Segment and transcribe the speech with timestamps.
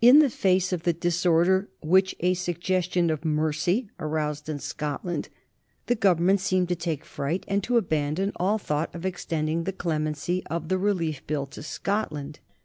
[0.00, 5.28] In the face of the disorder which a suggestion of mercy aroused in Scotland,
[5.86, 10.42] the Government seemed to take fright, and to abandon all thought of extending the clemency
[10.48, 12.40] of the Relief Bill to Scotland.